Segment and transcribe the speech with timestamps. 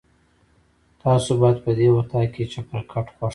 [1.03, 3.29] تاسو باید په دې اطاق کې چپرکټ خوښ کړئ.